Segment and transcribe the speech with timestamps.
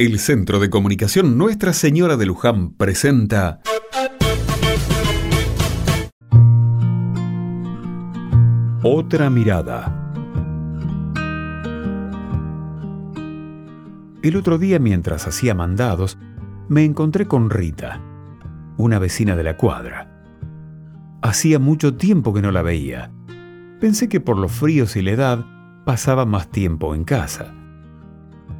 [0.00, 3.60] El Centro de Comunicación Nuestra Señora de Luján presenta
[8.84, 10.12] Otra mirada.
[14.22, 16.16] El otro día mientras hacía mandados,
[16.68, 18.00] me encontré con Rita,
[18.76, 20.22] una vecina de la cuadra.
[21.22, 23.10] Hacía mucho tiempo que no la veía.
[23.80, 25.44] Pensé que por los fríos y la edad
[25.84, 27.57] pasaba más tiempo en casa.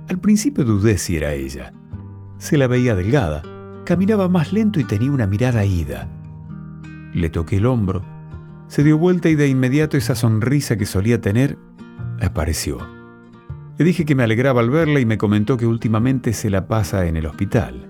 [0.09, 1.73] Al principio dudé si era ella.
[2.39, 3.43] Se la veía delgada,
[3.85, 6.09] caminaba más lento y tenía una mirada ida.
[7.13, 8.03] Le toqué el hombro,
[8.69, 11.59] se dio vuelta y de inmediato esa sonrisa que solía tener
[12.21, 12.79] apareció.
[13.77, 17.07] Le dije que me alegraba al verla y me comentó que últimamente se la pasa
[17.07, 17.89] en el hospital.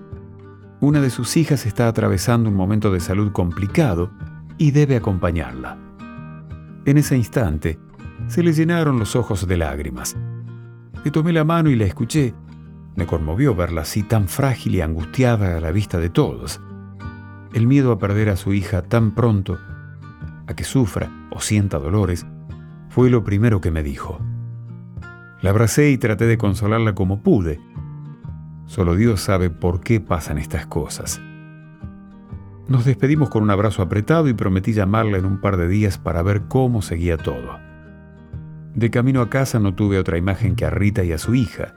[0.81, 4.11] Una de sus hijas está atravesando un momento de salud complicado
[4.57, 5.77] y debe acompañarla.
[6.85, 7.79] En ese instante,
[8.27, 10.15] se le llenaron los ojos de lágrimas.
[11.03, 12.33] Le tomé la mano y la escuché.
[12.95, 16.59] Me conmovió verla así tan frágil y angustiada a la vista de todos.
[17.53, 19.57] El miedo a perder a su hija tan pronto,
[20.47, 22.25] a que sufra o sienta dolores,
[22.89, 24.19] fue lo primero que me dijo.
[25.41, 27.61] La abracé y traté de consolarla como pude.
[28.65, 31.21] Solo Dios sabe por qué pasan estas cosas.
[32.67, 36.21] Nos despedimos con un abrazo apretado y prometí llamarla en un par de días para
[36.21, 37.68] ver cómo seguía todo.
[38.75, 41.73] De camino a casa no tuve otra imagen que a Rita y a su hija.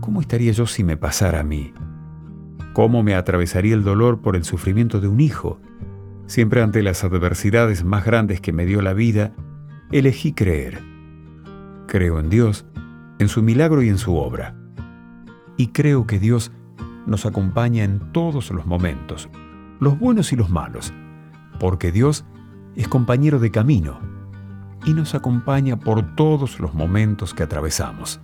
[0.00, 1.72] ¿Cómo estaría yo si me pasara a mí?
[2.72, 5.60] ¿Cómo me atravesaría el dolor por el sufrimiento de un hijo?
[6.26, 9.32] Siempre ante las adversidades más grandes que me dio la vida,
[9.90, 10.80] elegí creer.
[11.88, 12.64] Creo en Dios,
[13.18, 14.54] en su milagro y en su obra.
[15.56, 16.52] Y creo que Dios
[17.06, 19.28] nos acompaña en todos los momentos,
[19.80, 20.92] los buenos y los malos,
[21.58, 22.24] porque Dios
[22.76, 24.07] es compañero de camino
[24.84, 28.20] y nos acompaña por todos los momentos que atravesamos.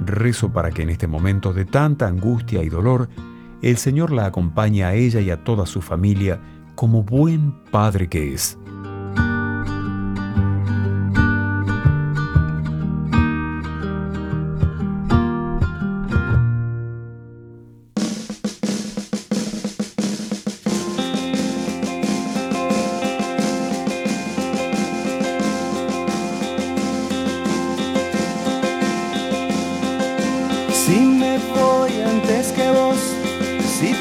[0.00, 3.08] Rezo para que en este momento de tanta angustia y dolor,
[3.62, 6.40] el Señor la acompañe a ella y a toda su familia
[6.74, 8.58] como buen Padre que es.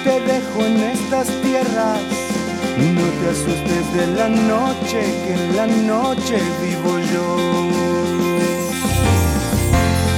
[0.04, 2.00] Te dejo en estas tierras,
[2.96, 7.38] no te asustes de la noche, que en la noche vivo yo.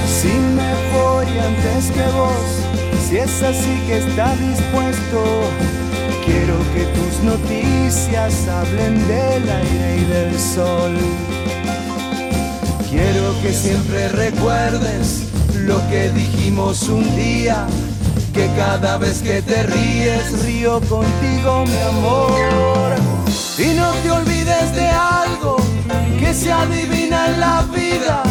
[0.06, 2.48] Si me voy antes que vos,
[3.08, 5.24] si es así que está dispuesto,
[6.24, 10.96] quiero que tus noticias hablen del aire y del sol.
[12.88, 17.66] Quiero que siempre recuerdes lo que dijimos un día,
[18.32, 22.94] que cada vez que te ríes río contigo mi amor.
[23.58, 25.56] Y no te olvides de algo
[26.18, 28.22] que se adivina en la vida,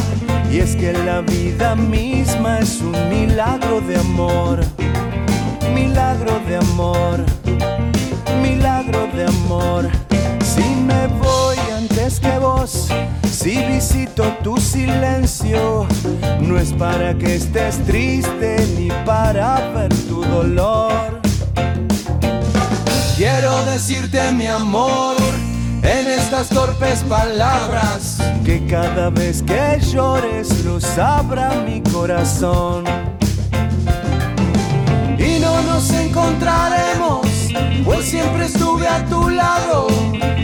[0.52, 4.60] y es que la vida misma es un milagro de amor,
[5.74, 7.24] milagro de amor,
[8.42, 9.90] milagro de amor.
[10.44, 12.88] Si me voy antes que vos,
[13.32, 15.88] si visito tu silencio,
[16.40, 18.71] no es para que estés triste
[19.34, 21.22] para ver tu dolor.
[23.16, 25.16] Quiero decirte mi amor
[25.84, 32.84] en estas torpes palabras, que cada vez que llores lo sabrá mi corazón.
[35.18, 37.26] Y no nos encontraremos,
[37.86, 39.88] pues siempre estuve a tu lado.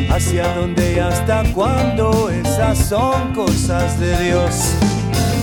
[0.09, 4.53] Hacia dónde y hasta cuándo, esas son cosas de Dios.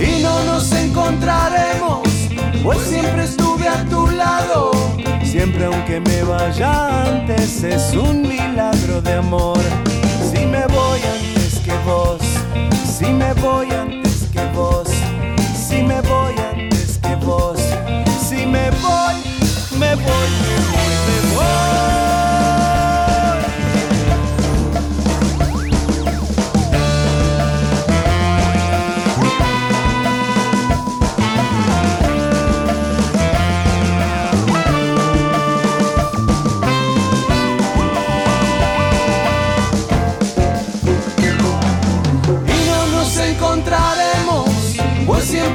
[0.01, 2.09] Y no nos encontraremos,
[2.63, 4.71] pues siempre estuve a tu lado.
[5.25, 9.61] Siempre aunque me vaya antes, es un milagro de amor.
[10.31, 12.21] Si me voy antes que vos,
[12.99, 14.04] si me voy antes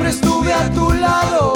[0.10, 1.54] siempre estuve a tu lado.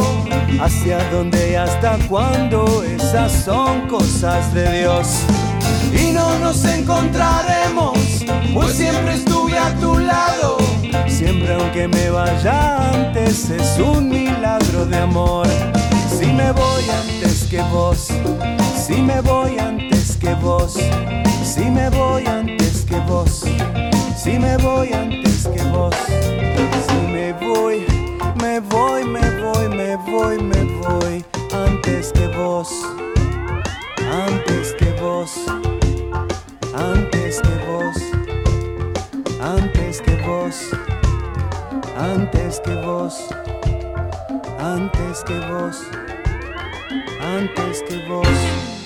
[0.61, 5.07] Hacia dónde y hasta cuándo, esas son cosas de Dios.
[5.93, 7.97] Y no nos encontraremos,
[8.53, 10.57] pues siempre estuve a tu lado.
[11.07, 15.47] siempre aunque me vaya antes es un milagro de amor.
[16.09, 18.09] Si me voy antes que vos,
[18.85, 20.73] si me voy antes que vos,
[21.43, 23.43] si me voy antes que vos,
[24.15, 26.82] si me voy antes que vos, si
[29.73, 32.69] me voy, me voy, antes que vos,
[34.11, 35.31] antes que vos,
[36.73, 37.95] antes que vos,
[39.41, 40.69] antes que vos,
[41.97, 43.29] antes que vos,
[44.59, 45.81] antes que vos,
[47.21, 48.82] antes que vos.